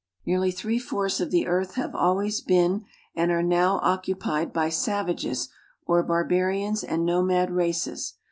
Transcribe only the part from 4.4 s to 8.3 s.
by savages or barbarians and nomad races.